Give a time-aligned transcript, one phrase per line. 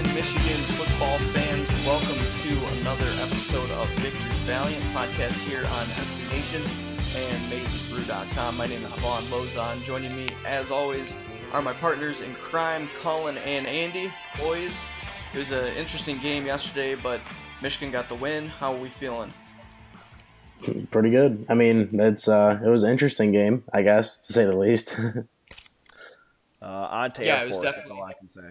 [0.00, 1.68] Welcome Michigan football fans.
[1.84, 6.62] Welcome to another episode of Victory Valiant podcast here on SB Nation
[7.16, 8.56] and MaizeNBrew.com.
[8.56, 9.84] My name is Vaughn Lozon.
[9.84, 11.12] Joining me, as always,
[11.52, 14.10] are my partners in crime, Colin and Andy.
[14.38, 14.88] Boys,
[15.34, 17.20] it was an interesting game yesterday, but
[17.60, 18.48] Michigan got the win.
[18.48, 19.34] How are we feeling?
[20.90, 21.44] Pretty good.
[21.50, 24.96] I mean, it's uh, it was an interesting game, I guess, to say the least.
[26.62, 28.42] Uh, on to Yeah, Air it was Force, that's definitely- all I can say.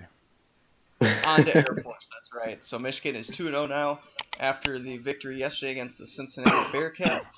[1.02, 2.64] On to Air Force, that's right.
[2.64, 4.00] So Michigan is 2 0 now
[4.40, 7.34] after the victory yesterday against the Cincinnati Bearcats.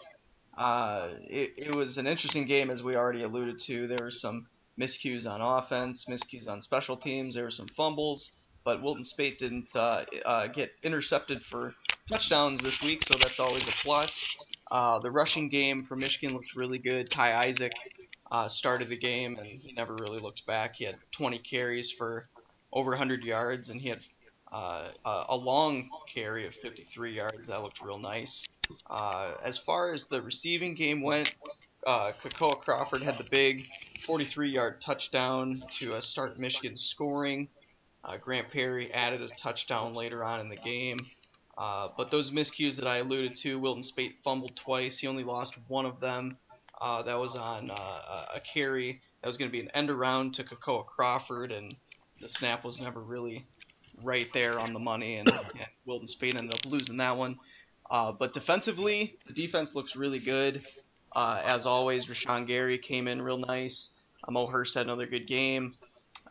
[0.57, 3.87] Uh, it, it was an interesting game, as we already alluded to.
[3.87, 4.47] There were some
[4.79, 8.31] miscues on offense, miscues on special teams, there were some fumbles,
[8.63, 11.73] but Wilton Speight didn't uh, uh, get intercepted for
[12.07, 14.35] touchdowns this week, so that's always a plus.
[14.69, 17.09] Uh, the rushing game for Michigan looked really good.
[17.09, 17.73] Ty Isaac
[18.31, 20.75] uh, started the game, and he never really looked back.
[20.75, 22.27] He had 20 carries for
[22.73, 23.99] over 100 yards, and he had
[24.51, 24.89] uh,
[25.29, 27.47] a- long carry of 53 yards.
[27.47, 28.47] That looked real nice.
[28.89, 31.33] Uh, as far as the receiving game went,
[31.87, 33.65] uh, Kekoa Crawford had the big
[34.05, 37.47] 43-yard touchdown to uh, start Michigan scoring.
[38.03, 40.99] Uh, Grant Perry added a touchdown later on in the game.
[41.57, 44.97] Uh, but those miscues that I alluded to, Wilton Speight fumbled twice.
[44.99, 46.37] He only lost one of them.
[46.79, 47.73] Uh, that was on a-
[48.35, 49.01] a carry.
[49.21, 51.75] That was going to be an end around to Kekoa Crawford, and
[52.21, 53.45] the snap was never really
[54.03, 57.37] right there on the money, and, and Wilton Speight ended up losing that one.
[57.89, 60.63] Uh, but defensively, the defense looks really good.
[61.13, 63.99] Uh, as always, Rashan Gary came in real nice.
[64.29, 65.75] Mo Hurst had another good game.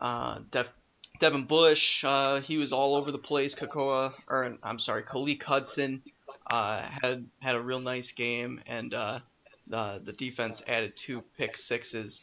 [0.00, 0.72] Uh, Dev-
[1.18, 3.54] Devin Bush, uh, he was all over the place.
[3.54, 6.02] Kekoa, or I'm sorry, Khaleke Hudson
[6.46, 9.18] uh, had had a real nice game, and uh,
[9.66, 12.22] the the defense added two pick sixes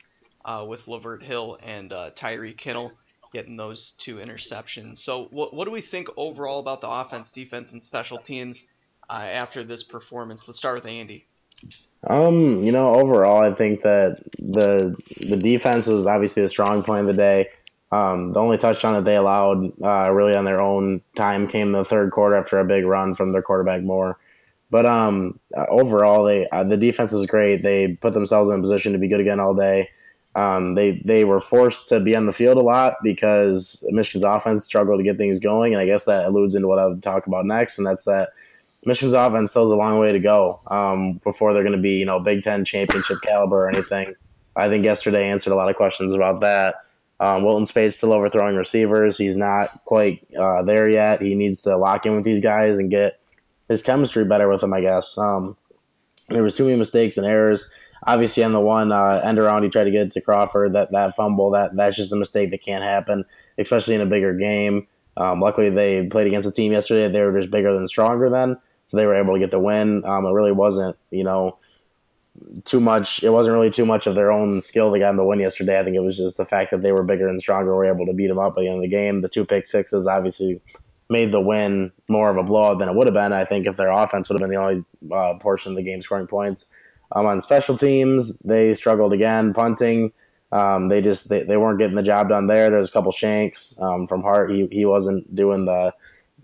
[0.65, 2.91] with Lavert Hill and Tyree Kinnel
[3.31, 4.97] getting those two interceptions.
[4.97, 8.67] So, what, what do we think overall about the offense, defense, and special teams
[9.09, 10.47] uh, after this performance?
[10.47, 11.25] Let's start with Andy.
[12.05, 17.01] Um, you know, overall, I think that the the defense was obviously the strong point
[17.01, 17.49] of the day.
[17.91, 21.71] Um, the only touchdown that they allowed, uh, really on their own time, came in
[21.71, 24.19] the third quarter after a big run from their quarterback Moore.
[24.69, 27.63] But um, uh, overall, they uh, the defense was great.
[27.63, 29.89] They put themselves in a position to be good again all day.
[30.37, 34.65] Um, they they were forced to be on the field a lot because Michigan's offense
[34.65, 37.47] struggled to get things going, and I guess that alludes into what I'll talk about
[37.47, 38.29] next, and that's that
[38.85, 41.97] Michigan's offense still has a long way to go um, before they're going to be,
[41.97, 44.13] you know, Big Ten championship caliber or anything.
[44.55, 46.75] I think yesterday answered a lot of questions about that.
[47.19, 49.17] Um, Wilton Speight's still overthrowing receivers.
[49.17, 51.19] He's not quite uh, there yet.
[51.19, 53.19] He needs to lock in with these guys and get
[53.69, 55.17] his chemistry better with them, I guess.
[55.17, 55.57] Um,
[56.29, 57.71] there was too many mistakes and errors.
[58.05, 60.73] Obviously, on the one uh, end around, he tried to get it to Crawford.
[60.73, 63.25] That that fumble, that that's just a mistake that can't happen,
[63.57, 64.87] especially in a bigger game.
[65.17, 67.11] Um, luckily, they played against a team yesterday.
[67.11, 70.05] They were just bigger than stronger then, so they were able to get the win.
[70.05, 71.57] Um, it really wasn't, you know,
[72.65, 73.23] too much.
[73.23, 75.79] It wasn't really too much of their own skill that got them the win yesterday.
[75.79, 78.05] I think it was just the fact that they were bigger and stronger, were able
[78.05, 79.21] to beat them up at the end of the game.
[79.21, 80.61] The two pick sixes obviously
[81.09, 83.33] made the win more of a blowout than it would have been.
[83.33, 86.01] I think if their offense would have been the only uh, portion of the game
[86.01, 86.75] scoring points.
[87.11, 90.11] Um, on special teams, they struggled again punting.
[90.51, 92.69] Um, they just they, they weren't getting the job done there.
[92.69, 94.51] There's a couple shanks um, from Hart.
[94.51, 95.93] He he wasn't doing the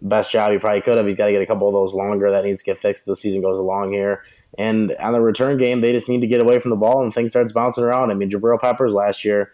[0.02, 1.06] best job he probably could have.
[1.06, 3.16] He's got to get a couple of those longer that needs to get fixed the
[3.16, 4.24] season goes along here.
[4.58, 7.14] And on the return game, they just need to get away from the ball and
[7.14, 8.12] things starts bouncing around.
[8.12, 9.52] I mean, Jabril Peppers last year,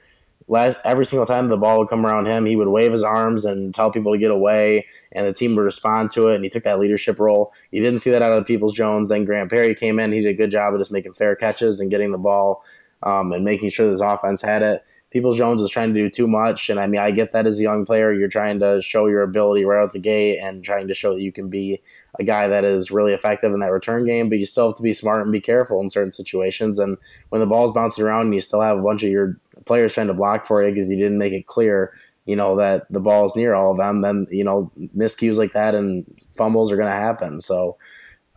[0.47, 3.45] last every single time the ball would come around him, he would wave his arms
[3.45, 6.35] and tell people to get away, and the team would respond to it.
[6.35, 7.53] And he took that leadership role.
[7.71, 9.07] You didn't see that out of the Peoples Jones.
[9.07, 10.11] Then Grant Perry came in.
[10.11, 12.63] He did a good job of just making fair catches and getting the ball
[13.03, 14.85] um, and making sure this offense had it.
[15.11, 17.59] Peoples Jones was trying to do too much, and I mean, I get that as
[17.59, 20.87] a young player, you're trying to show your ability right out the gate and trying
[20.87, 21.81] to show that you can be
[22.19, 24.83] a guy that is really effective in that return game, but you still have to
[24.83, 26.77] be smart and be careful in certain situations.
[26.77, 26.95] And
[27.29, 30.07] when the ball's bouncing around and you still have a bunch of your players trying
[30.07, 31.93] to block for you because you didn't make it clear,
[32.29, 35.73] you know, that the ball's near all of them, then, you know, miscues like that
[35.73, 37.39] and fumbles are going to happen.
[37.39, 37.77] So,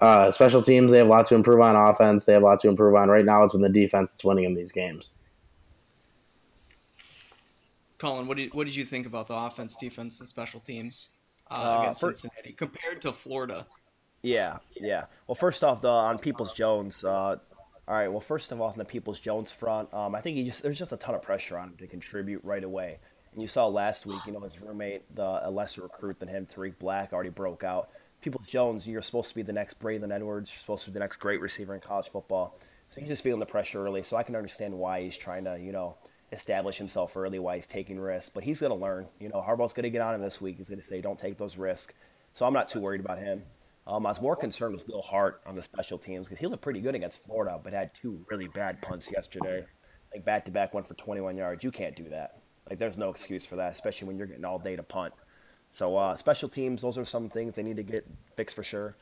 [0.01, 2.25] uh, special teams, they have a lot to improve on offense.
[2.25, 3.11] They have a lot to improve on.
[3.11, 5.13] Right now, it's when the defense that's winning in these games.
[7.99, 11.11] Colin, what did what did you think about the offense, defense, and special teams
[11.51, 13.67] uh, Uh, against for- Cincinnati compared to Florida?
[14.23, 15.05] Yeah, yeah.
[15.27, 17.05] Well, first off, the on Peoples Jones.
[17.05, 17.37] Uh,
[17.89, 18.09] all right.
[18.09, 20.79] Well, first of all, on the Peoples Jones front, um, I think he just there's
[20.79, 22.99] just a ton of pressure on him to contribute right away.
[23.33, 26.47] And you saw last week, you know, his roommate, the a lesser recruit than him,
[26.47, 27.91] Tarik Black, already broke out.
[28.21, 30.51] People Jones, you're supposed to be the next Braylon Edwards.
[30.53, 32.59] You're supposed to be the next great receiver in college football.
[32.89, 34.03] So he's just feeling the pressure early.
[34.03, 35.97] So I can understand why he's trying to, you know,
[36.31, 38.29] establish himself early, why he's taking risks.
[38.29, 39.07] But he's going to learn.
[39.19, 40.59] You know, Harbaugh's going to get on him this week.
[40.59, 41.95] He's going to say, don't take those risks.
[42.35, 43.43] So I'm not too worried about him.
[43.87, 46.63] Um, I was more concerned with Will Hart on the special teams because he looked
[46.63, 49.65] pretty good against Florida, but had two really bad punts yesterday,
[50.15, 51.65] like back to back, one for 21 yards.
[51.65, 52.42] You can't do that.
[52.69, 55.15] Like, there's no excuse for that, especially when you're getting all day to punt.
[55.73, 58.07] So, uh, special teams, those are some things they need to get
[58.37, 58.97] fixed for sure.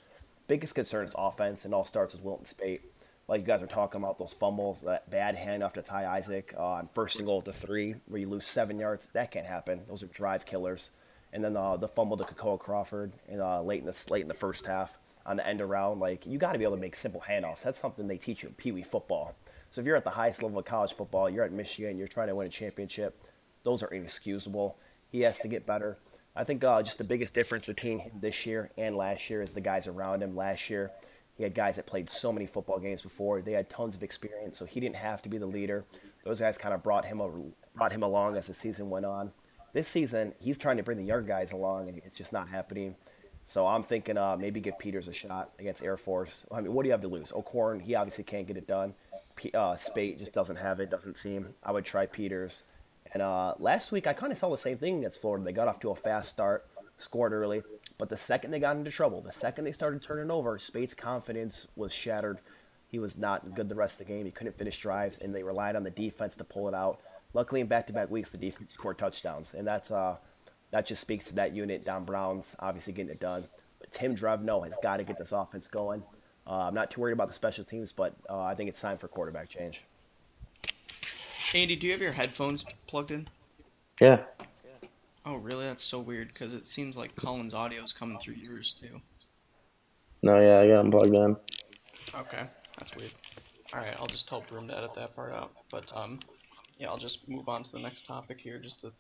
[0.47, 2.83] Biggest concern is offense, and all starts with Wilton Speight.
[3.31, 6.65] Like you guys are talking about those fumbles, that bad handoff to Ty Isaac uh,
[6.65, 9.07] on first and goal to three, where you lose seven yards.
[9.13, 9.83] That can't happen.
[9.89, 10.91] Those are drive killers.
[11.33, 14.35] And then uh, the fumble to Kekoa Crawford uh, late in the late in the
[14.35, 16.01] first half on the end around.
[16.01, 17.63] Like you got to be able to make simple handoffs.
[17.63, 19.37] That's something they teach you in Pee Wee football.
[19.71, 22.27] So if you're at the highest level of college football, you're at Michigan, you're trying
[22.27, 23.17] to win a championship.
[23.63, 24.77] Those are inexcusable.
[25.11, 25.99] He has to get better.
[26.37, 29.53] I think uh, just the biggest difference between him this year and last year is
[29.53, 30.37] the guys around him.
[30.37, 30.93] Last year,
[31.37, 33.43] he had guys that played so many football games before.
[33.43, 35.85] They had tons of experience, so he didn't have to be the leader.
[36.25, 37.31] Those guys kind of brought him a,
[37.75, 39.33] brought him along as the season went on.
[39.73, 42.95] This season, he's trying to bring the young guys along, and it's just not happening.
[43.45, 46.47] So I'm thinking uh, maybe give Peters a shot against Air Force.
[46.53, 47.33] I mean, what do you have to lose?
[47.33, 48.95] O'Korn, he obviously can't get it done.
[49.35, 51.55] P- uh, Speight just doesn't have it, doesn't seem.
[51.65, 52.65] I would try Peters.
[53.13, 55.45] And uh, last week, I kind of saw the same thing against Florida.
[55.45, 56.67] They got off to a fast start,
[56.99, 57.63] scored early,
[57.99, 61.67] but the second they got into trouble, the second they started turning over, Speight's confidence
[61.77, 62.39] was shattered.
[62.89, 64.27] He was not good the rest of the game.
[64.27, 67.01] He couldn't finish drives, and they relied on the defense to pull it out.
[67.35, 70.17] Luckily, in back-to-back weeks, the defense scored touchdowns, and that's uh,
[70.73, 71.85] that just speaks to that unit.
[71.85, 73.45] Don Brown's obviously getting it done,
[73.79, 76.03] but Tim Drevno has got to get this offense going.
[76.47, 78.99] Uh, I'm not too worried about the special teams, but uh, I think it's time
[78.99, 79.85] for quarterback change.
[81.53, 83.27] Andy, do you have your headphones plugged in?
[84.01, 84.21] Yeah.
[85.27, 85.65] Oh, really?
[85.65, 89.01] That's so weird because it seems like Colin's audio is coming through yours too.
[90.23, 91.37] No, yeah, I got them plugged in.
[92.15, 92.47] Okay,
[92.79, 93.13] that's weird.
[93.73, 95.51] All right, I'll just tell Broom to edit that part out.
[95.71, 96.21] But um,
[96.79, 98.93] yeah, I'll just move on to the next topic here just to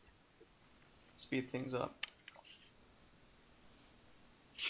[1.14, 1.95] speed things up.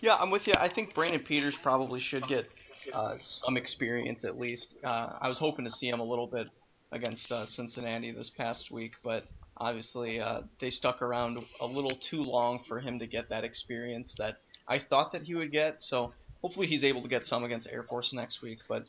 [0.02, 0.54] Yeah, I'm with you.
[0.58, 2.46] I think Brandon Peters probably should get
[2.92, 4.78] uh, some experience at least.
[4.84, 6.49] Uh, I was hoping to see him a little bit
[6.92, 12.23] against uh, Cincinnati this past week, but obviously uh, they stuck around a little too
[12.23, 15.80] long for him to get that experience that I thought that he would get.
[15.80, 18.85] So hopefully he's able to get some against Air Force next week, but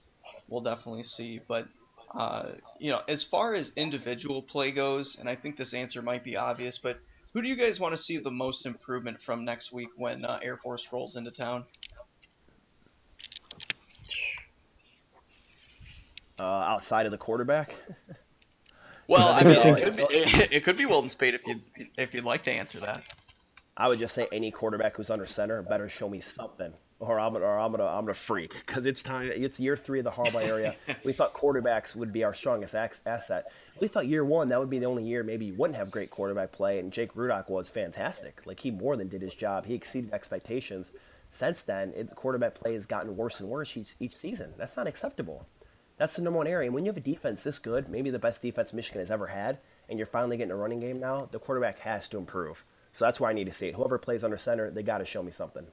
[0.47, 1.41] we'll definitely see.
[1.47, 1.67] But
[2.13, 6.23] uh, you know, as far as individual play goes, and I think this answer might
[6.23, 6.99] be obvious, but
[7.33, 10.39] who do you guys want to see the most improvement from next week when uh,
[10.41, 11.65] Air Force rolls into town?
[16.41, 17.75] Uh, outside of the quarterback,
[19.07, 21.55] Well, I mean, it could be it, it could be Wilton Speight if you
[21.97, 23.03] if you'd like to answer that.
[23.77, 27.35] I would just say any quarterback who's under center better show me something, or I'm
[27.35, 29.29] or I'm gonna I'm gonna freak because it's time.
[29.31, 30.75] It's year three of the Harbaugh area.
[31.05, 33.51] we thought quarterbacks would be our strongest asset.
[33.79, 36.09] We thought year one that would be the only year maybe you wouldn't have great
[36.09, 38.47] quarterback play, and Jake Rudock was fantastic.
[38.47, 39.67] Like he more than did his job.
[39.67, 40.91] He exceeded expectations.
[41.31, 44.53] Since then, it, quarterback play has gotten worse and worse each, each season.
[44.57, 45.47] That's not acceptable.
[46.01, 46.65] That's the number one area.
[46.65, 49.27] And when you have a defense this good, maybe the best defense Michigan has ever
[49.27, 52.65] had, and you're finally getting a running game now, the quarterback has to improve.
[52.93, 53.75] So that's where I need to see it.
[53.75, 55.67] Whoever plays under center, they got to show me something.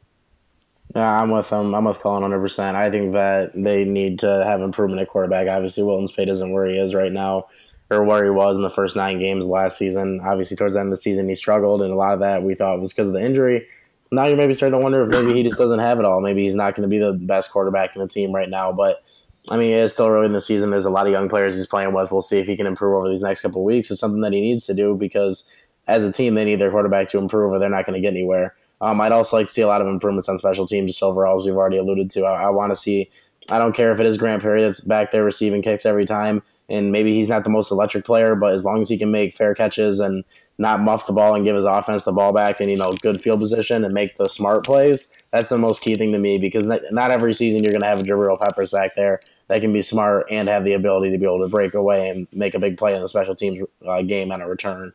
[0.94, 1.74] Yeah, I'm with them.
[1.74, 2.74] I'm with Colin 100%.
[2.74, 5.48] I think that they need to have improvement at quarterback.
[5.48, 7.46] Obviously, Wilton Speight isn't where he is right now,
[7.88, 10.20] or where he was in the first nine games last season.
[10.22, 12.54] Obviously, towards the end of the season, he struggled, and a lot of that we
[12.54, 13.66] thought was because of the injury.
[14.12, 16.20] Now you're maybe starting to wonder if maybe he just doesn't have it all.
[16.20, 18.72] Maybe he's not going to be the best quarterback in the team right now.
[18.72, 19.02] But
[19.50, 20.70] I mean, it is still early in the season.
[20.70, 22.12] There's a lot of young players he's playing with.
[22.12, 23.90] We'll see if he can improve over these next couple weeks.
[23.90, 25.50] It's something that he needs to do because
[25.86, 28.12] as a team, they need their quarterback to improve, or they're not going to get
[28.12, 28.54] anywhere.
[28.80, 31.40] Um, I'd also like to see a lot of improvements on special teams just overall,
[31.40, 32.24] as we've already alluded to.
[32.24, 33.10] I, I want to see.
[33.50, 36.42] I don't care if it is Grant Perry that's back there receiving kicks every time,
[36.68, 39.34] and maybe he's not the most electric player, but as long as he can make
[39.34, 40.22] fair catches and
[40.58, 43.22] not muff the ball and give his offense the ball back and you know good
[43.22, 46.66] field position and make the smart plays, that's the most key thing to me because
[46.66, 49.82] not every season you're going to have a Jabril Peppers back there that can be
[49.82, 52.78] smart and have the ability to be able to break away and make a big
[52.78, 54.92] play in the special teams uh, game on a return.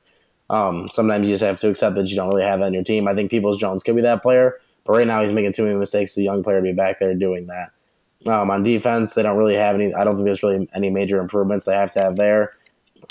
[0.50, 2.84] Um, sometimes you just have to accept that you don't really have that in your
[2.84, 3.08] team.
[3.08, 5.76] I think Peoples Jones could be that player, but right now he's making too many
[5.76, 6.16] mistakes.
[6.18, 7.72] a young player to be back there doing that.
[8.28, 9.94] Um, on defense, they don't really have any.
[9.94, 12.54] I don't think there's really any major improvements they have to have there.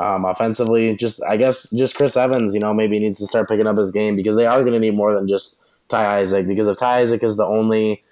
[0.01, 3.67] Um, offensively, just I guess just Chris Evans, you know, maybe needs to start picking
[3.67, 6.47] up his game because they are going to need more than just Ty Isaac.
[6.47, 8.03] Because if Ty Isaac is the only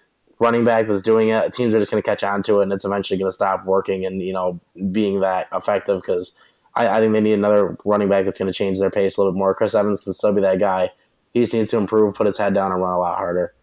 [0.41, 2.73] running back that's doing it, teams are just going to catch on to it, and
[2.73, 4.59] it's eventually going to stop working and you know
[4.91, 6.37] being that effective because
[6.75, 9.21] I, I think they need another running back that's going to change their pace a
[9.21, 9.55] little bit more.
[9.55, 10.91] Chris Evans can still be that guy.
[11.33, 13.55] He just needs to improve, put his head down, and run a lot harder.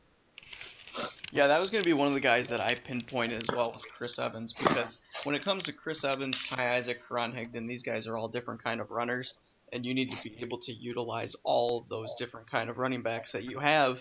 [1.32, 3.74] Yeah, that was going to be one of the guys that I pinpointed as well
[3.74, 7.84] was Chris Evans because when it comes to Chris Evans, Ty Isaac, Karan Higdon, these
[7.84, 9.34] guys are all different kind of runners,
[9.74, 13.02] and you need to be able to utilize all of those different kind of running
[13.02, 14.00] backs that you have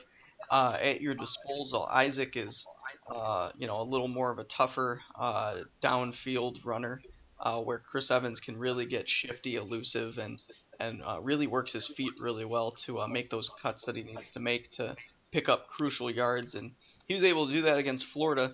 [0.51, 1.87] uh, at your disposal.
[1.91, 2.67] Isaac is,
[3.11, 7.01] uh, you know, a little more of a tougher uh, downfield runner
[7.41, 10.39] uh, where Chris Evans can really get shifty, elusive, and
[10.79, 14.03] and uh, really works his feet really well to uh, make those cuts that he
[14.03, 14.95] needs to make to
[15.33, 16.55] pick up crucial yards.
[16.55, 16.73] And
[17.07, 18.53] he was able to do that against Florida.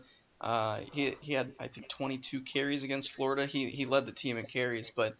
[0.93, 3.47] He, he had I think 22 carries against Florida.
[3.47, 5.17] He, he led the team in carries, but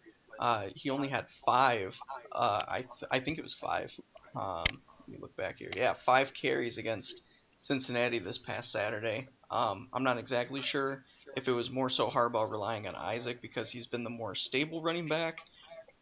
[0.75, 1.99] he only had five.
[2.33, 3.93] I th- I think it was five.
[4.35, 5.69] Um, let me look back here.
[5.75, 7.21] Yeah, five carries against
[7.59, 9.27] Cincinnati this past Saturday.
[9.51, 11.03] Um, I'm not exactly sure
[11.35, 14.81] if it was more so Harbaugh relying on Isaac because he's been the more stable
[14.81, 15.41] running back,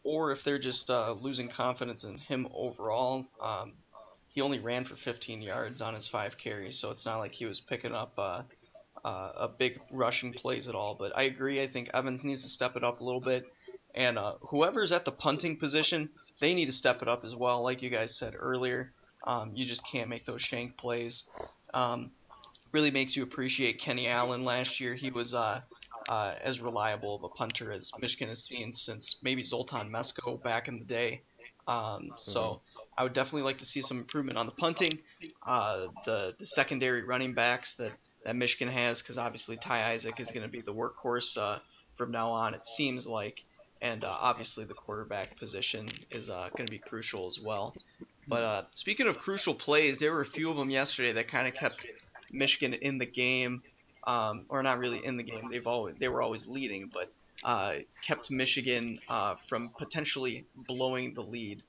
[0.03, 3.25] or if they're just uh, losing confidence in him overall.
[3.41, 3.73] Um,
[4.29, 7.45] he only ran for 15 yards on his five carries, so it's not like he
[7.45, 8.43] was picking up uh,
[9.03, 10.95] uh, a big rushing plays at all.
[10.95, 11.61] But I agree.
[11.61, 13.45] I think Evans needs to step it up a little bit,
[13.95, 17.63] and uh, whoever's at the punting position, they need to step it up as well.
[17.63, 18.91] Like you guys said earlier,
[19.25, 21.29] um, you just can't make those shank plays.
[21.73, 22.11] Um,
[22.71, 24.45] really makes you appreciate Kenny Allen.
[24.45, 25.61] Last year, he was uh,
[26.07, 30.67] uh, as reliable of a punter as Michigan has seen since maybe Zoltan Mesko back
[30.67, 31.21] in the day.
[31.67, 32.79] Um, so mm-hmm.
[32.97, 34.99] I would definitely like to see some improvement on the punting,
[35.45, 37.91] uh, the the secondary running backs that,
[38.25, 41.59] that Michigan has, because obviously Ty Isaac is going to be the workhorse uh,
[41.95, 42.53] from now on.
[42.53, 43.41] It seems like,
[43.81, 47.75] and uh, obviously the quarterback position is uh, going to be crucial as well.
[48.27, 51.47] But uh, speaking of crucial plays, there were a few of them yesterday that kind
[51.47, 51.87] of kept
[52.31, 53.63] Michigan in the game,
[54.05, 55.49] um, or not really in the game.
[55.51, 57.11] They've always they were always leading, but
[57.43, 61.63] uh, kept Michigan uh, from potentially blowing the lead.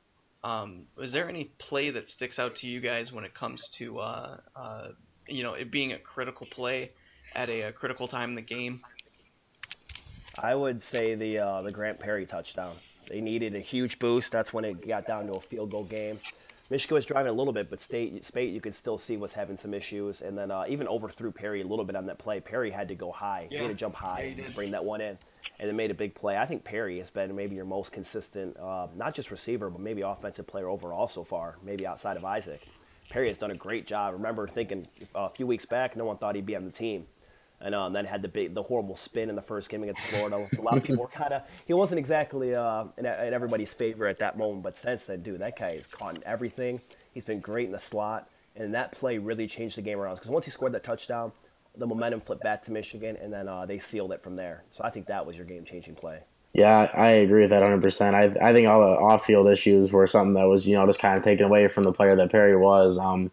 [0.44, 3.98] Um, was there any play that sticks out to you guys when it comes to
[3.98, 4.38] uh,
[5.26, 6.90] you know it being a critical play
[7.34, 8.82] at a, a, critical time in the game?
[10.38, 12.74] I would say the uh, the Grant Perry touchdown.
[13.08, 14.32] They needed a huge boost.
[14.32, 16.18] That's when it got down to a field goal game.
[16.70, 19.58] Michigan was driving a little bit, but State, Speight, you could still see was having
[19.58, 20.22] some issues.
[20.22, 22.40] And then uh, even overthrew Perry a little bit on that play.
[22.40, 23.48] Perry had to go high.
[23.50, 23.58] Yeah.
[23.58, 25.18] He had to jump high yeah, and bring that one in.
[25.60, 26.38] And then made a big play.
[26.38, 30.00] I think Perry has been maybe your most consistent, uh, not just receiver, but maybe
[30.00, 32.62] offensive player overall so far, maybe outside of Isaac.
[33.10, 34.10] Perry has done a great job.
[34.10, 37.06] I remember thinking a few weeks back, no one thought he'd be on the team
[37.62, 40.48] and um, then had the big, the horrible spin in the first game against Florida.
[40.58, 44.06] a lot of people were kind of he wasn't exactly uh, in, in, everybody's favor
[44.06, 46.80] at that moment, but since then, dude, that guy is caught in everything.
[47.12, 50.16] He's been great in the slot, and that play really changed the game around.
[50.16, 51.32] Because once he scored that touchdown,
[51.76, 54.64] the momentum flipped back to Michigan, and then uh, they sealed it from there.
[54.70, 56.20] So I think that was your game-changing play.
[56.52, 58.14] Yeah, I agree with that 100%.
[58.14, 61.00] I, I think all the off field issues were something that was, you know, just
[61.00, 62.98] kind of taken away from the player that Perry was.
[62.98, 63.30] Um,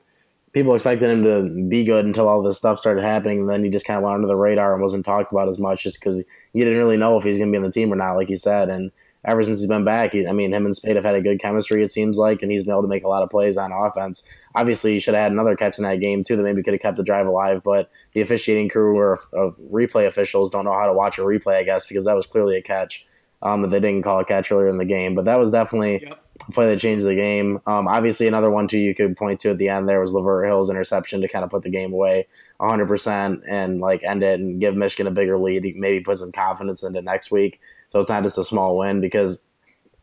[0.54, 3.40] people expected him to be good until all this stuff started happening.
[3.42, 5.60] And then he just kind of went under the radar and wasn't talked about as
[5.60, 7.92] much just because you didn't really know if he's going to be on the team
[7.94, 8.70] or not, like you said.
[8.70, 8.92] And
[9.26, 11.40] ever since he's been back, he, I mean, him and Speight have had a good
[11.40, 13.72] chemistry, it seems like, and he's been able to make a lot of plays on
[13.72, 14.28] offense.
[14.56, 16.82] Obviously, he should have had another catch in that game, too, that maybe could have
[16.82, 17.62] kept the drive alive.
[17.64, 21.58] But the officiating crew or uh, replay officials don't know how to watch a replay,
[21.58, 23.06] I guess, because that was clearly a catch
[23.42, 25.16] um, that they didn't call a catch earlier in the game.
[25.16, 26.24] But that was definitely yep.
[26.52, 27.60] Play that changed the game.
[27.66, 30.48] Um, obviously, another one too you could point to at the end there was Lavert
[30.48, 32.28] Hill's interception to kind of put the game away
[32.60, 35.64] 100% and like end it and give Michigan a bigger lead.
[35.76, 37.60] Maybe put some confidence into next week.
[37.90, 39.48] So it's not just a small win because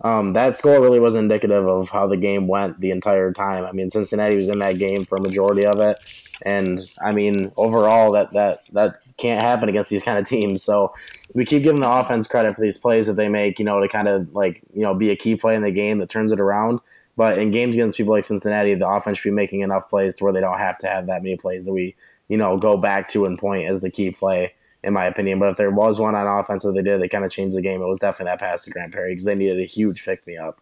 [0.02, 3.64] um, that score really was indicative of how the game went the entire time.
[3.64, 5.98] I mean, Cincinnati was in that game for a majority of it,
[6.42, 10.62] and I mean, overall, that that that can't happen against these kind of teams.
[10.62, 10.94] So
[11.32, 13.88] we keep giving the offense credit for these plays that they make, you know, to
[13.88, 16.40] kind of like, you know, be a key play in the game that turns it
[16.40, 16.80] around.
[17.16, 20.24] But in games against people like Cincinnati, the offense should be making enough plays to
[20.24, 21.96] where they don't have to have that many plays that we,
[22.28, 24.54] you know, go back to and point as the key play,
[24.84, 25.38] in my opinion.
[25.38, 27.62] But if there was one on offense that they did, they kind of changed the
[27.62, 27.80] game.
[27.80, 30.36] It was definitely that pass to Grant Perry because they needed a huge pick me
[30.36, 30.60] up.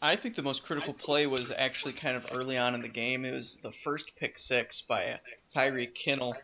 [0.00, 3.24] I think the most critical play was actually kind of early on in the game.
[3.24, 5.18] It was the first pick six by
[5.52, 6.36] Tyree Kinnel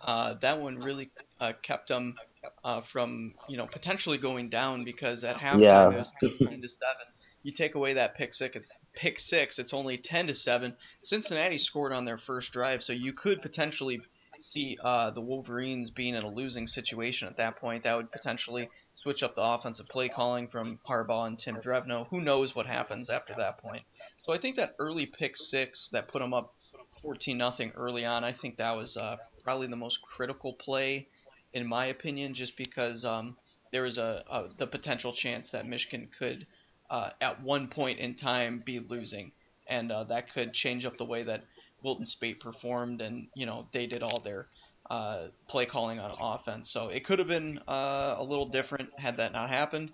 [0.00, 2.16] uh, that one really uh, kept them
[2.64, 5.90] uh, from you know potentially going down because at halftime yeah.
[5.90, 7.06] it was nine to seven.
[7.42, 9.58] You take away that pick six, it's pick six.
[9.58, 10.76] It's only ten to seven.
[11.02, 14.00] Cincinnati scored on their first drive, so you could potentially
[14.42, 17.82] see uh, the Wolverines being in a losing situation at that point.
[17.82, 22.08] That would potentially switch up the offensive play calling from Harbaugh and Tim Drevno.
[22.08, 23.82] Who knows what happens after that point?
[24.18, 26.54] So I think that early pick six that put them up
[27.02, 28.24] 14 nothing early on.
[28.24, 31.08] I think that was uh, probably the most critical play,
[31.52, 33.36] in my opinion, just because um,
[33.72, 36.46] there was a, a, the potential chance that Michigan could,
[36.88, 39.32] uh, at one point in time, be losing,
[39.66, 41.44] and uh, that could change up the way that
[41.82, 44.46] Wilton Speight performed, and you know they did all their
[44.90, 46.70] uh, play calling on offense.
[46.70, 49.92] So it could have been uh, a little different had that not happened.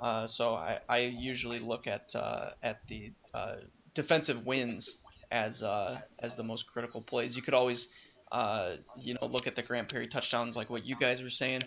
[0.00, 2.14] Uh, so I, I usually look at
[2.62, 3.12] at the
[3.94, 4.98] defensive wins
[5.30, 7.36] as uh, as the most critical plays.
[7.36, 7.88] You could always
[8.34, 11.62] uh, you know look at the Grant Perry touchdowns like what you guys were saying.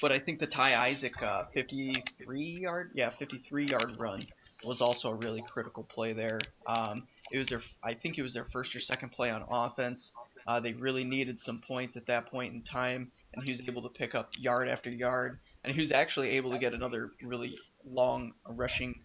[0.00, 4.22] But I think the Ty Isaac uh, 53 yard, yeah, 53 yard run
[4.64, 6.40] was also a really critical play there.
[6.66, 10.12] Um, it was their, I think it was their first or second play on offense.
[10.46, 13.82] Uh, they really needed some points at that point in time, and he was able
[13.82, 17.58] to pick up yard after yard, and he was actually able to get another really
[17.84, 19.00] long rushing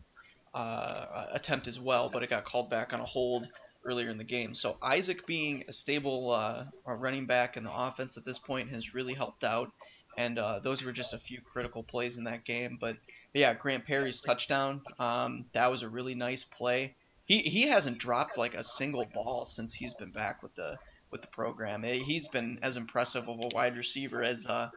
[0.53, 3.47] uh, attempt as well, but it got called back on a hold
[3.87, 4.53] earlier in the game.
[4.53, 8.93] So Isaac being a stable uh, running back in the offense at this point has
[8.93, 9.71] really helped out.
[10.17, 12.77] And uh, those were just a few critical plays in that game.
[12.79, 12.97] But
[13.33, 16.95] yeah, Grant Perry's touchdown, um, that was a really nice play.
[17.25, 20.77] He, he hasn't dropped like a single ball since he's been back with the
[21.11, 21.85] with the program.
[21.85, 24.69] Eh, he's been as impressive of a wide receiver as uh,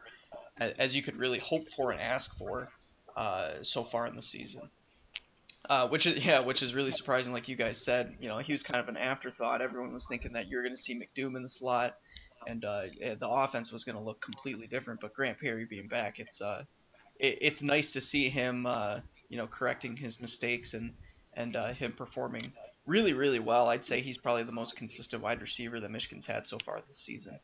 [0.57, 2.69] as you could really hope for and ask for
[3.15, 4.69] uh, so far in the season.
[5.71, 7.31] Uh, which is yeah, which is really surprising.
[7.31, 9.61] Like you guys said, you know, he was kind of an afterthought.
[9.61, 11.95] Everyone was thinking that you're going to see McDoom in the slot,
[12.45, 14.99] and uh, the offense was going to look completely different.
[14.99, 16.65] But Grant Perry being back, it's uh,
[17.17, 20.93] it, it's nice to see him, uh, you know, correcting his mistakes and
[21.37, 22.51] and uh, him performing
[22.85, 23.69] really really well.
[23.69, 26.97] I'd say he's probably the most consistent wide receiver that Michigan's had so far this
[26.97, 27.39] season.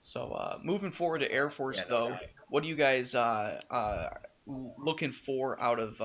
[0.00, 2.18] So uh, moving forward to Air Force, yeah, though,
[2.50, 4.10] what are you guys uh, uh,
[4.46, 5.98] looking for out of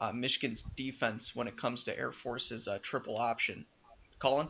[0.00, 3.64] uh, Michigan's defense when it comes to Air Force's uh, triple option.
[4.18, 4.48] Colin?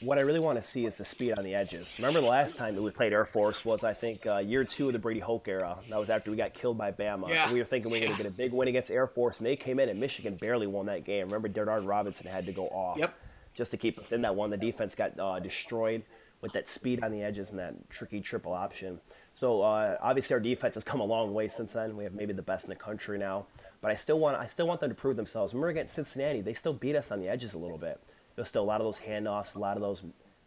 [0.00, 1.94] What I really want to see is the speed on the edges.
[1.98, 4.88] Remember the last time that we played Air Force was, I think, uh, year two
[4.88, 5.78] of the Brady Hoke era.
[5.88, 7.28] That was after we got killed by Bama.
[7.28, 7.50] Yeah.
[7.52, 9.46] we were thinking we were going to get a big win against Air Force, and
[9.46, 11.26] they came in, and Michigan barely won that game.
[11.26, 13.14] Remember, Denard Robinson had to go off yep.
[13.54, 14.50] just to keep us in that one.
[14.50, 16.02] The defense got uh, destroyed
[16.44, 19.00] with that speed on the edges and that tricky triple option.
[19.34, 21.96] So uh, obviously our defense has come a long way since then.
[21.96, 23.46] We have maybe the best in the country now.
[23.84, 25.52] But I still want I still want them to prove themselves.
[25.52, 28.00] Remember against Cincinnati, they still beat us on the edges a little bit.
[28.34, 30.02] There's still a lot of those handoffs, a lot of those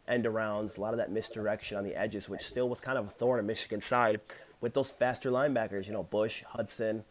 [0.08, 3.06] end arounds, a lot of that misdirection on the edges, which still was kind of
[3.06, 4.21] a thorn in Michigan's side
[4.60, 5.86] with those faster linebackers.
[5.86, 7.04] You know, Bush, Hudson,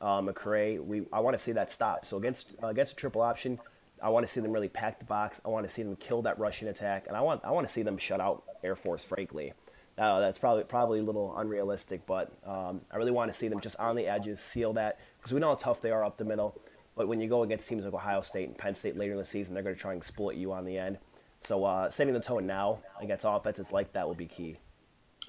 [0.00, 0.82] uh, McCray.
[0.82, 2.06] We I want to see that stop.
[2.06, 3.60] So against uh, against a triple option,
[4.02, 5.42] I want to see them really pack the box.
[5.44, 7.72] I want to see them kill that rushing attack, and I want I want to
[7.72, 9.04] see them shut out Air Force.
[9.04, 9.52] Frankly,
[9.98, 13.60] uh, that's probably probably a little unrealistic, but um, I really want to see them
[13.60, 16.24] just on the edges, seal that because we know how tough they are up the
[16.24, 16.60] middle.
[16.96, 19.24] But when you go against teams like Ohio State and Penn State later in the
[19.24, 20.98] season, they're going to try and exploit you on the end.
[21.40, 24.56] So uh, setting the tone now against offenses like that will be key.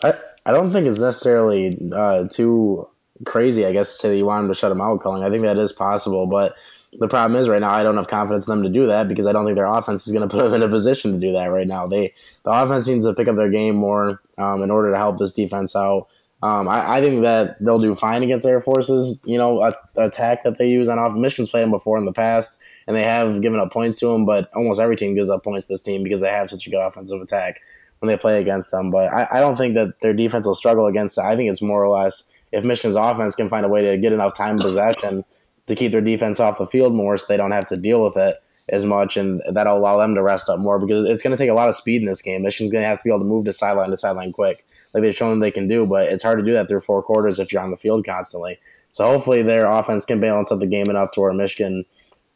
[0.03, 0.13] I,
[0.45, 2.87] I don't think it's necessarily uh, too
[3.25, 5.23] crazy, I guess, to say that you want them to shut him out, Colin.
[5.23, 6.55] I think that is possible, but
[6.93, 9.27] the problem is right now I don't have confidence in them to do that because
[9.27, 11.33] I don't think their offense is going to put them in a position to do
[11.33, 11.87] that right now.
[11.87, 15.17] They the offense needs to pick up their game more um, in order to help
[15.17, 16.07] this defense out.
[16.43, 20.43] Um, I, I, think that they'll do fine against Air Force's, you know, a, attack
[20.43, 21.15] that they use on off.
[21.15, 24.23] Michigan's played them before in the past, and they have given up points to them.
[24.23, 26.69] But almost every team gives up points to this team because they have such a
[26.69, 27.59] good offensive attack
[27.99, 28.91] when they play against them.
[28.91, 31.23] But I, I don't think that their defense will struggle against it.
[31.23, 34.13] I think it's more or less if Michigan's offense can find a way to get
[34.13, 35.25] enough time possession
[35.67, 38.17] to keep their defense off the field more, so they don't have to deal with
[38.17, 38.35] it
[38.69, 41.49] as much, and that'll allow them to rest up more because it's going to take
[41.49, 42.43] a lot of speed in this game.
[42.43, 45.03] Michigan's going to have to be able to move to sideline to sideline quick like
[45.03, 47.51] they've shown they can do, but it's hard to do that through four quarters if
[47.51, 48.59] you're on the field constantly.
[48.91, 51.85] So hopefully their offense can balance out the game enough to where Michigan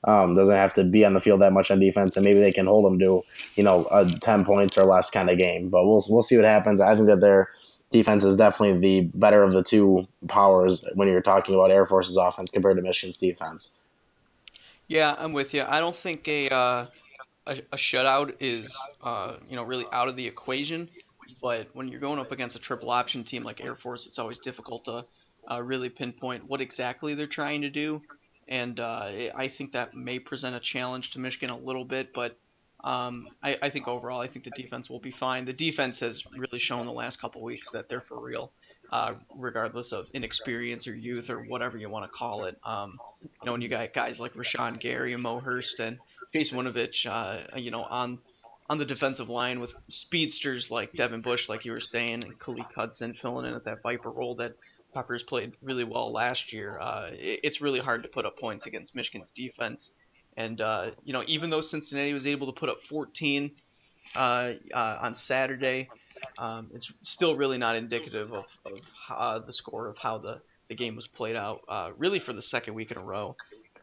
[0.04, 2.52] um, doesn't have to be on the field that much on defense, and maybe they
[2.52, 3.24] can hold them to
[3.56, 5.70] you know a ten points or less kind of game.
[5.70, 6.82] But we'll we'll see what happens.
[6.82, 7.50] I think that their
[7.92, 12.18] defense is definitely the better of the two powers when you're talking about Air Force's
[12.18, 13.82] offense compared to Michigan's defense.
[14.88, 15.64] Yeah, I'm with you.
[15.68, 16.86] I don't think a uh,
[17.48, 20.90] a, a, shutout is uh, you know really out of the equation.
[21.42, 24.40] But when you're going up against a triple option team like Air Force, it's always
[24.40, 25.06] difficult to
[25.50, 28.02] uh, really pinpoint what exactly they're trying to do.
[28.48, 32.38] And uh, I think that may present a challenge to Michigan a little bit, but
[32.84, 35.46] um, I, I, think overall, I think the defense will be fine.
[35.46, 38.52] The defense has really shown the last couple weeks that they're for real,
[38.92, 42.58] uh, regardless of inexperience or youth or whatever you want to call it.
[42.64, 46.00] Um, you know, when you got guys like Rashan Gary and Mo Hurst and
[46.34, 48.20] Chase Winovich, uh, you know, on
[48.68, 52.74] on the defensive line with speedsters like Devin Bush, like you were saying, and Khaleke
[52.74, 54.54] Hudson filling in at that Viper role that
[54.94, 56.80] Peppers played really well last year.
[56.80, 59.92] Uh, it, it's really hard to put up points against Michigan's defense.
[60.38, 63.52] And, uh, you know, even though Cincinnati was able to put up 14
[64.16, 65.90] uh, uh on Saturday,
[66.38, 68.46] um, it's still really not indicative of,
[69.10, 72.42] of the score of how the, the game was played out, uh, really for the
[72.42, 73.36] second week in a row.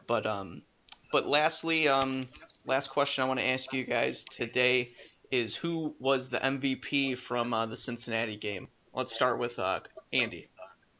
[0.07, 0.63] But, um,
[1.11, 2.27] but lastly, um,
[2.65, 4.91] last question I want to ask you guys today
[5.31, 8.67] is who was the MVP from uh, the Cincinnati game?
[8.93, 9.81] Let's start with uh,
[10.11, 10.47] Andy.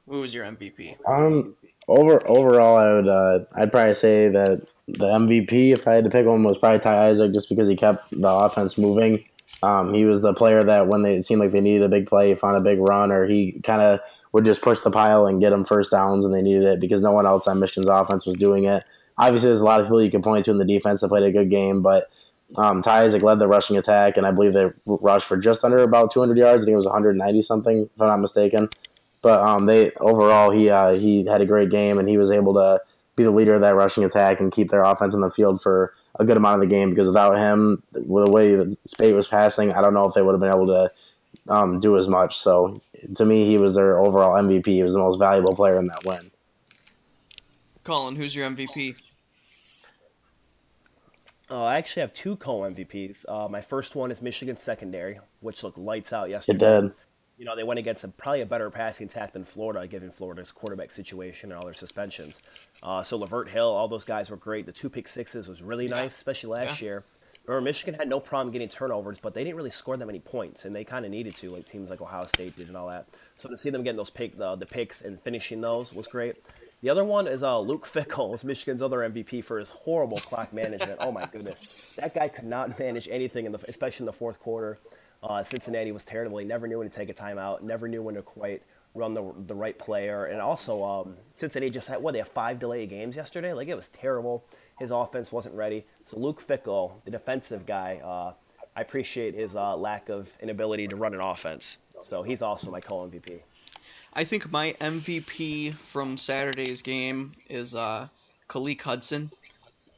[0.08, 0.98] Who was your MVP?
[1.08, 1.56] Um,
[1.88, 6.26] over overall, I would I'd probably say that the MVP, if I had to pick
[6.26, 9.24] one, was probably Ty Isaac, just because he kept the offense moving.
[9.62, 12.30] Um, he was the player that when they seemed like they needed a big play,
[12.30, 14.00] he found a big run, or he kind of
[14.32, 17.02] would just push the pile and get them first downs, and they needed it because
[17.02, 18.84] no one else on Michigan's offense was doing it
[19.20, 21.24] obviously there's a lot of people you can point to in the defense that played
[21.24, 22.10] a good game, but
[22.56, 25.80] um, Ty Isaac led the rushing attack, and I believe they rushed for just under
[25.80, 26.64] about 200 yards.
[26.64, 28.70] I think it was 190 something, if I'm not mistaken.
[29.22, 32.54] But um, they overall he uh, he had a great game, and he was able
[32.54, 32.80] to
[33.20, 35.94] be the leader of that rushing attack and keep their offense in the field for
[36.20, 36.90] a good amount of the game.
[36.90, 40.22] Because without him, with the way that Speight was passing, I don't know if they
[40.22, 40.92] would have been able to
[41.54, 42.38] um, do as much.
[42.38, 42.82] So
[43.16, 44.68] to me, he was their overall MVP.
[44.68, 46.32] He was the most valuable player in that win.
[47.84, 48.96] Colin, who's your MVP?
[51.52, 53.26] Uh, I actually have two co-MVPs.
[53.28, 56.58] Uh, my first one is Michigan secondary, which looked lights out yesterday.
[56.58, 56.92] It did.
[57.40, 60.52] You know, they went against a, probably a better passing attack than Florida, given Florida's
[60.52, 62.42] quarterback situation and all their suspensions.
[62.84, 64.66] Uh, so Lavert Hill, all those guys were great.
[64.66, 66.02] The two pick sixes was really yeah.
[66.02, 66.86] nice, especially last yeah.
[66.86, 67.04] year.
[67.46, 70.66] Remember, Michigan had no problem getting turnovers, but they didn't really score that many points,
[70.66, 73.08] and they kind of needed to, like teams like Ohio State did and all that.
[73.38, 76.36] So to see them getting those pick, the, the picks and finishing those was great.
[76.82, 80.54] The other one is uh, Luke Fickell, is Michigan's other MVP for his horrible clock
[80.54, 80.98] management.
[81.00, 84.40] Oh my goodness, that guy could not manage anything in the, especially in the fourth
[84.40, 84.78] quarter.
[85.22, 86.38] Uh, Cincinnati was terrible.
[86.38, 87.62] He never knew when to take a timeout.
[87.62, 88.64] Never knew when to quite
[88.96, 90.26] run the the right player.
[90.26, 93.54] And also, um, Cincinnati just had what they had five delayed games yesterday.
[93.54, 94.46] Like it was terrible.
[94.80, 95.86] His offense wasn't ready.
[96.06, 98.34] So Luke Fickell, the defensive guy, uh,
[98.76, 101.78] I appreciate his uh, lack of inability to run an offense.
[102.02, 103.42] So he's also my co MVP.
[104.14, 108.08] I think my MVP from Saturday's game is uh,
[108.48, 109.32] Khaleke Hudson,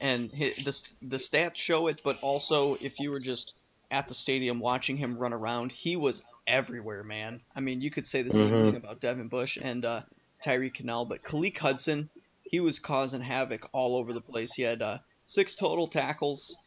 [0.02, 2.02] and his, the the stats show it.
[2.04, 3.54] But also, if you were just
[3.92, 7.42] at the stadium watching him run around, he was everywhere, man.
[7.56, 8.66] I mean, you could say the same mm-hmm.
[8.66, 10.02] thing about Devin Bush and uh,
[10.44, 12.10] Tyree Kinnel, but Khaleke Hudson,
[12.44, 14.54] he was causing havoc all over the place.
[14.54, 16.58] He had uh, six total tackles,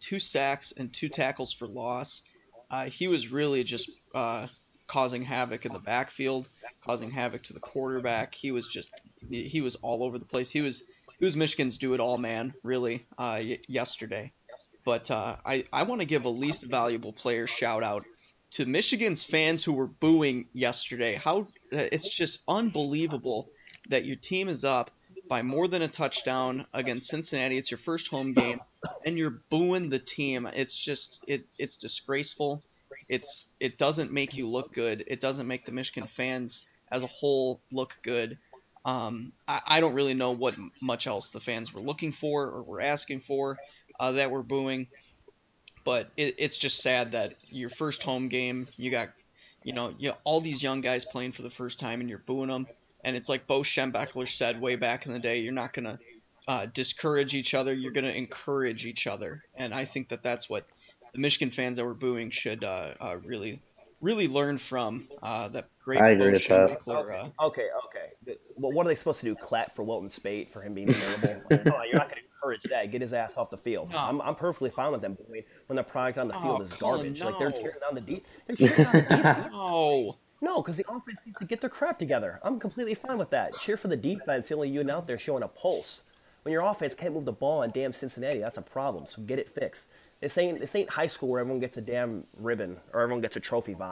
[0.00, 2.22] two sacks, and two tackles for loss.
[2.70, 4.46] Uh, he was really just uh,
[4.86, 6.48] causing havoc in the backfield,
[6.84, 8.34] causing havoc to the quarterback.
[8.34, 8.90] He was just
[9.30, 10.50] he was all over the place.
[10.50, 10.84] He was
[11.18, 14.32] he was Michigan's do it all man really uh, y- yesterday.
[14.84, 18.04] But uh, I I want to give a least valuable player shout out
[18.52, 21.14] to Michigan's fans who were booing yesterday.
[21.14, 23.50] How it's just unbelievable
[23.88, 24.90] that your team is up
[25.28, 27.56] by more than a touchdown against Cincinnati.
[27.56, 28.60] It's your first home game,
[29.06, 30.46] and you're booing the team.
[30.54, 32.62] It's just it it's disgraceful
[33.08, 35.04] it's it doesn't make you look good.
[35.06, 38.38] It doesn't make the Michigan fans as a whole look good.
[38.84, 42.62] Um, I, I don't really know what much else the fans were looking for or
[42.62, 43.58] were asking for
[44.00, 44.88] uh, that were booing,
[45.84, 49.10] but it, it's just sad that your first home game, you got,
[49.62, 52.18] you know, you know, all these young guys playing for the first time and you're
[52.18, 52.66] booing them.
[53.04, 55.98] And it's like Bo Schembechler said way back in the day, you're not going to
[56.48, 59.42] uh, discourage each other, you're going to encourage each other.
[59.54, 60.66] And I think that that's what
[61.12, 63.60] the Michigan fans that were booing should uh, uh, really
[64.00, 66.80] really learn from uh, that great I agree Bo with that.
[66.80, 68.38] Schembechler, uh, Okay, okay.
[68.56, 69.34] Well, what are they supposed to do?
[69.34, 71.42] Clap for Wilton Speight for him being available?
[71.50, 72.90] Like, no, you're not going to encourage that.
[72.90, 73.90] Get his ass off the field.
[73.90, 73.98] No.
[73.98, 76.72] I'm, I'm perfectly fine with them booing when the product on the field Oh, is
[76.72, 77.20] garbage.
[77.22, 77.56] Like they're no.
[77.60, 78.26] tearing down the deep.
[78.46, 79.52] They're tearing down the deep.
[79.52, 82.40] Oh, No, because the offense needs to get their crap together.
[82.42, 83.54] I'm completely fine with that.
[83.58, 86.02] Cheer for the defense, the only unit out there showing a pulse.
[86.42, 89.06] When your offense can't move the ball on damn Cincinnati, that's a problem.
[89.06, 89.88] So get it fixed.
[90.20, 93.36] This ain't this ain't high school where everyone gets a damn ribbon or everyone gets
[93.36, 93.74] a trophy.
[93.78, 93.88] We're,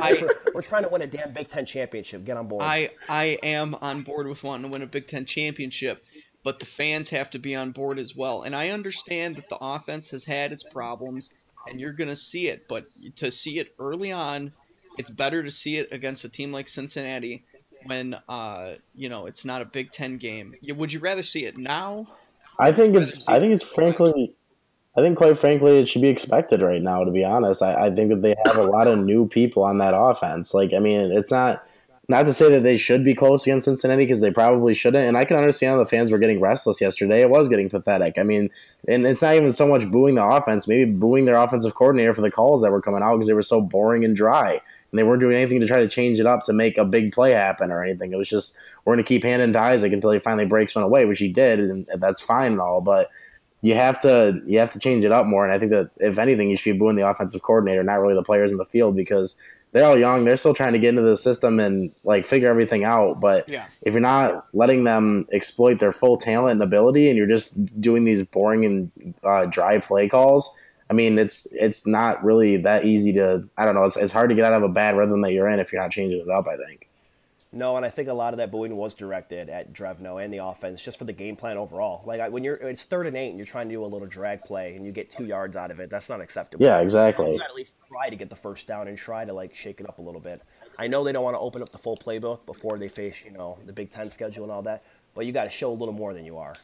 [0.00, 2.24] I- we're trying to win a damn Big Ten championship.
[2.24, 2.62] Get on board.
[2.62, 6.02] I I am on board with wanting to win a Big Ten championship,
[6.42, 8.42] but the fans have to be on board as well.
[8.42, 11.32] And I understand that the offense has had its problems,
[11.68, 12.66] and you're gonna see it.
[12.68, 14.52] But to see it early on,
[14.98, 17.44] it's better to see it against a team like Cincinnati
[17.86, 20.54] when uh you know it's not a Big Ten game.
[20.68, 22.06] Would you rather see it now?
[22.58, 23.26] I think it's.
[23.28, 24.34] I think it's frankly.
[24.96, 27.04] I think, quite frankly, it should be expected right now.
[27.04, 29.78] To be honest, I, I think that they have a lot of new people on
[29.78, 30.52] that offense.
[30.52, 31.64] Like, I mean, it's not
[32.10, 35.06] not to say that they should be close against Cincinnati because they probably shouldn't.
[35.06, 37.20] And I can understand how the fans were getting restless yesterday.
[37.20, 38.18] It was getting pathetic.
[38.18, 38.50] I mean,
[38.88, 42.20] and it's not even so much booing the offense, maybe booing their offensive coordinator for
[42.20, 45.04] the calls that were coming out because they were so boring and dry, and they
[45.04, 47.70] weren't doing anything to try to change it up to make a big play happen
[47.70, 48.12] or anything.
[48.12, 50.84] It was just we're going to keep handing to Isaac until he finally breaks one
[50.84, 53.08] away, which he did, and that's fine and all, but
[53.62, 55.44] you have to you have to change it up more.
[55.44, 58.14] And I think that if anything, you should be booing the offensive coordinator, not really
[58.14, 59.40] the players in the field, because
[59.72, 60.24] they're all young.
[60.24, 63.20] They're still trying to get into the system and like figure everything out.
[63.20, 63.66] But Yeah.
[63.82, 68.04] if you're not letting them exploit their full talent and ability, and you're just doing
[68.04, 70.56] these boring and uh, dry play calls,
[70.88, 73.44] I mean, it's it's not really that easy to.
[73.56, 73.84] I don't know.
[73.84, 75.80] It's it's hard to get out of a bad rhythm that you're in if you're
[75.80, 76.48] not changing it up.
[76.48, 76.88] I think.
[77.52, 80.38] No, and I think a lot of that booing was directed at Drevno and the
[80.38, 82.02] offense, just for the game plan overall.
[82.06, 84.06] Like I, when you're it's third and eight, and you're trying to do a little
[84.06, 86.64] drag play, and you get two yards out of it, that's not acceptable.
[86.64, 87.32] Yeah, exactly.
[87.32, 89.56] You got to at least try to get the first down and try to like
[89.56, 90.42] shake it up a little bit.
[90.78, 93.32] I know they don't want to open up the full playbook before they face you
[93.32, 94.84] know the Big Ten schedule and all that,
[95.14, 96.54] but you got to show a little more than you are.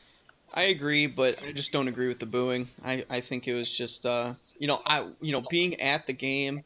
[0.55, 2.69] I agree, but I just don't agree with the booing.
[2.85, 6.13] I, I think it was just uh you know I you know being at the
[6.13, 6.63] game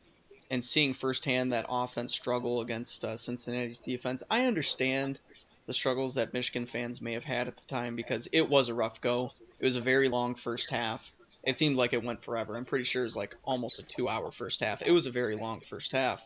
[0.51, 4.23] and seeing firsthand that offense struggle against uh, Cincinnati's defense.
[4.31, 5.21] I understand
[5.67, 8.75] the struggles that Michigan fans may have had at the time because it was a
[8.75, 9.31] rough go.
[9.61, 11.13] It was a very long first half.
[11.45, 12.57] It seemed like it went forever.
[12.57, 14.83] I'm pretty sure it was like almost a two-hour first half.
[14.83, 16.21] It was a very long first half.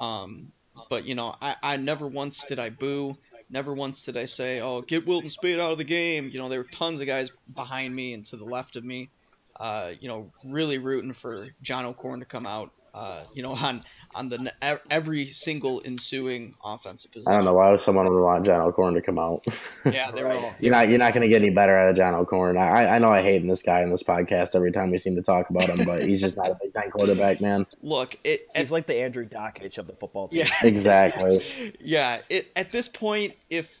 [0.00, 0.52] Um,
[0.88, 3.16] but you know, I, I never once did I boo.
[3.50, 6.48] Never once did I say, "Oh, get Wilton Speight out of the game." You know,
[6.48, 9.10] there were tons of guys behind me and to the left of me.
[9.58, 12.70] Uh, you know, really rooting for John O'Korn to come out.
[12.98, 13.82] Uh, you know, on
[14.14, 14.52] on the
[14.90, 17.32] every single ensuing offensive position.
[17.32, 19.44] I don't know why would someone would want John O'Korn to come out.
[19.84, 20.52] Yeah, they were all.
[20.58, 22.56] You're not you're not going to get any better out of John O'Korn.
[22.58, 25.22] I I know I hate this guy in this podcast every time we seem to
[25.22, 27.66] talk about him, but he's just not a Big Ten quarterback, man.
[27.82, 28.48] Look, it.
[28.56, 30.40] He's like the Andrew Dakich of the football team.
[30.46, 31.44] yeah, Exactly.
[31.78, 32.18] yeah.
[32.28, 33.78] It at this point, if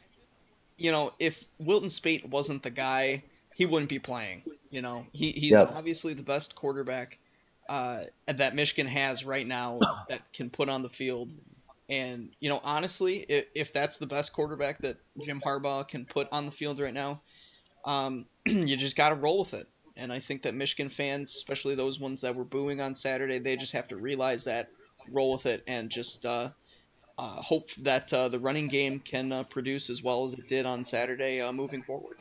[0.76, 3.24] you know, if Wilton Speight wasn't the guy,
[3.56, 4.42] he wouldn't be playing.
[4.70, 5.72] You know, he he's Yep.
[5.74, 7.18] obviously the best quarterback
[7.68, 11.32] uh, that Michigan has right now that can put on the field.
[11.88, 16.28] And you know, honestly, if, if that's the best quarterback that Jim Harbaugh can put
[16.32, 17.22] on the field right now,
[17.84, 19.66] um, you just got to roll with it.
[19.96, 23.56] And I think that Michigan fans, especially those ones that were booing on Saturday, they
[23.56, 24.68] just have to realize that,
[25.10, 26.50] roll with it, and just uh,
[27.18, 30.66] uh, hope that uh, the running game can uh, produce as well as it did
[30.66, 32.16] on Saturday uh, moving forward.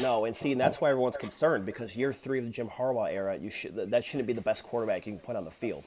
[0.00, 3.12] No, and see, and that's why everyone's concerned because year three of the Jim Harbaugh
[3.12, 5.84] era, you should that shouldn't be the best quarterback you can put on the field.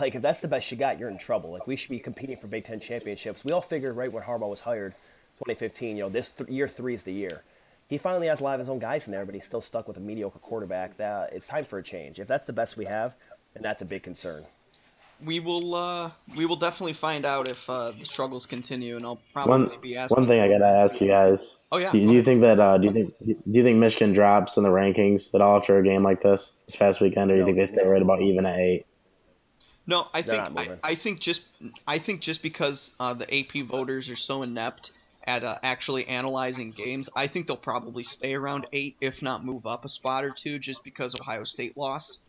[0.00, 1.52] Like if that's the best you got, you're in trouble.
[1.52, 3.44] Like we should be competing for Big Ten championships.
[3.44, 4.94] We all figured right when Harbaugh was hired,
[5.38, 5.96] 2015.
[5.96, 7.42] You know, this th- year three is the year.
[7.88, 9.86] He finally has a lot of his own guys in there, but he's still stuck
[9.86, 10.96] with a mediocre quarterback.
[10.96, 12.18] That it's time for a change.
[12.18, 13.14] If that's the best we have,
[13.54, 14.44] then that's a big concern.
[15.24, 19.20] We will uh, we will definitely find out if uh, the struggles continue, and I'll
[19.32, 20.16] probably One be asking.
[20.16, 21.62] one thing I gotta ask you guys.
[21.70, 24.12] Oh, yeah, Do, do you think that uh, do you think do you think Michigan
[24.12, 27.34] drops in the rankings at all after a game like this this past weekend, or
[27.34, 28.86] do you think they stay right about even at eight?
[29.86, 30.90] No, I They're think I.
[30.90, 31.42] I think just
[31.86, 34.92] I think just because uh, the AP voters are so inept
[35.24, 39.66] at uh, actually analyzing games, I think they'll probably stay around eight, if not move
[39.66, 42.20] up a spot or two, just because Ohio State lost.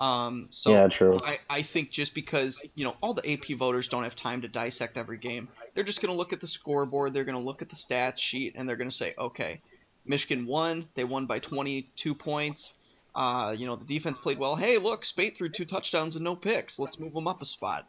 [0.00, 1.18] Um, so Yeah, true.
[1.22, 4.48] I, I think just because you know all the AP voters don't have time to
[4.48, 7.60] dissect every game, they're just going to look at the scoreboard, they're going to look
[7.60, 9.60] at the stats sheet, and they're going to say, okay,
[10.06, 10.88] Michigan won.
[10.94, 12.72] They won by 22 points.
[13.14, 14.56] Uh, you know the defense played well.
[14.56, 16.78] Hey, look, Speight threw two touchdowns and no picks.
[16.78, 17.86] Let's move them up a spot.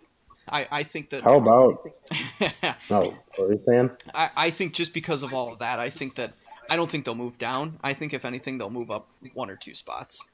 [0.49, 1.87] I, I think that How about
[2.89, 3.13] no?
[3.35, 3.91] What were you saying?
[4.13, 6.33] I, I think just because of all of that, I think that
[6.69, 7.77] I don't think they'll move down.
[7.83, 10.27] I think if anything, they'll move up one or two spots.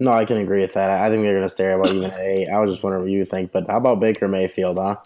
[0.00, 0.90] No, I can agree with that.
[0.90, 2.48] I think they're going to stay about even at eight.
[2.48, 4.96] I was just wondering what you think, but how about Baker Mayfield, huh?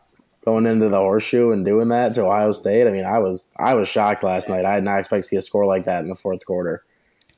[0.45, 2.87] Going into the horseshoe and doing that to Ohio State.
[2.87, 4.65] I mean, I was I was shocked last night.
[4.65, 6.85] I did not expect to see a score like that in the fourth quarter.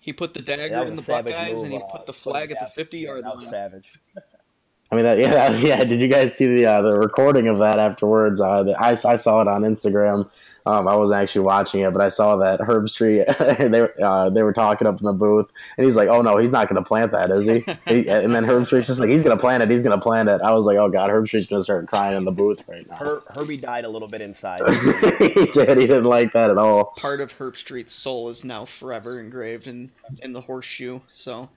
[0.01, 2.61] He put the dagger That in the savage Buckeyes and he put the flag at
[2.61, 3.47] the 50 yard That line.
[3.47, 3.93] savage.
[4.91, 5.85] I mean, that, yeah, that, yeah.
[5.85, 8.41] Did you guys see the uh, the recording of that afterwards?
[8.41, 10.29] Uh, the, I, I saw it on Instagram.
[10.67, 13.71] Um, I wasn't actually watching it, but I saw that Herbstreit.
[13.71, 16.39] they were uh, they were talking up in the booth, and he's like, "Oh no,
[16.39, 18.09] he's not going to plant that, is he?" he?
[18.09, 19.71] And then Herbstreit's just like, "He's going to plant it.
[19.71, 22.17] He's going to plant it." I was like, "Oh god, Herbstreit's going to start crying
[22.17, 24.61] in the booth right now." Her, Herbie died a little bit inside.
[25.19, 25.77] he did.
[25.77, 26.95] He didn't like that at all.
[26.97, 29.91] Part of Herbstreit's soul is now forever engraved in,
[30.23, 31.01] in the horseshoe.
[31.09, 31.51] So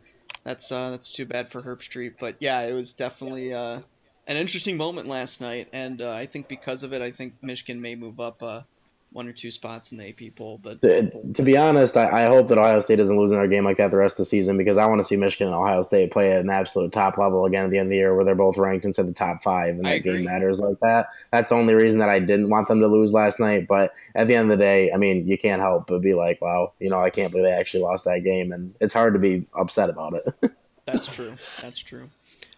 [0.43, 2.15] that's uh, that's too bad for Herbstreit.
[2.19, 3.79] But yeah, it was definitely uh,
[4.27, 7.81] an interesting moment last night, and uh, I think because of it, I think Michigan
[7.81, 8.63] may move up uh,
[9.11, 10.59] one or two spots in the AP poll.
[10.61, 13.63] But To, to be honest, I, I hope that Ohio State doesn't lose another game
[13.63, 15.81] like that the rest of the season because I want to see Michigan and Ohio
[15.81, 18.25] State play at an absolute top level again at the end of the year where
[18.25, 21.07] they're both ranked inside the top five and that game matters like that.
[21.31, 23.67] That's the only reason that I didn't want them to lose last night.
[23.67, 26.41] But at the end of the day, I mean, you can't help but be like,
[26.41, 28.51] wow, you know, I can't believe they actually lost that game.
[28.51, 30.51] And it's hard to be upset about it.
[30.85, 31.33] That's true.
[31.61, 32.09] That's true.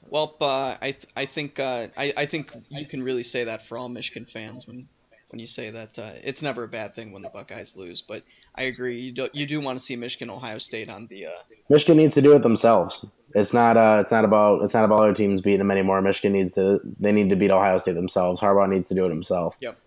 [0.09, 3.67] Well, uh, I th- I think uh, I I think you can really say that
[3.67, 4.87] for all Michigan fans when
[5.29, 8.01] when you say that uh, it's never a bad thing when the Buckeyes lose.
[8.01, 8.23] But
[8.55, 8.99] I agree.
[8.99, 11.31] You do you do want to see Michigan Ohio State on the uh,
[11.69, 13.05] Michigan needs to do it themselves.
[13.35, 13.77] It's not.
[13.77, 14.63] Uh, it's not about.
[14.63, 16.01] It's not about other teams beating them anymore.
[16.01, 16.79] Michigan needs to.
[16.99, 18.41] They need to beat Ohio State themselves.
[18.41, 19.57] Harbaugh needs to do it himself.
[19.61, 19.77] Yep.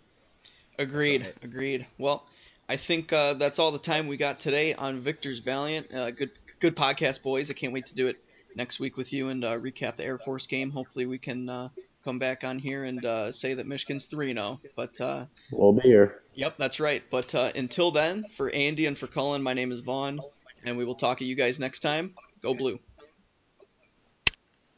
[0.78, 1.34] Agreed.
[1.42, 1.86] Agreed.
[1.98, 2.26] Well,
[2.68, 5.92] I think uh, that's all the time we got today on Victor's Valiant.
[5.92, 7.50] Uh, good, good podcast, boys.
[7.50, 8.24] I can't wait to do it
[8.54, 10.70] next week with you and uh, recap the Air Force game.
[10.70, 11.68] Hopefully, we can uh,
[12.04, 14.60] come back on here and uh, say that Michigan's three zero.
[14.76, 16.22] But uh, We'll be here.
[16.34, 17.02] yep, that's right.
[17.10, 20.20] But uh, until then, for Andy and for Colin, my name is Vaughn,
[20.64, 22.14] and we will talk to you guys next time.
[22.42, 22.78] Go blue.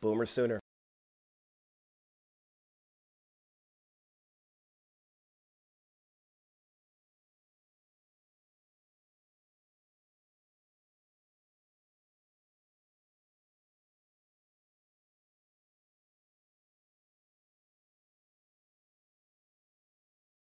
[0.01, 0.61] Boomer sooner.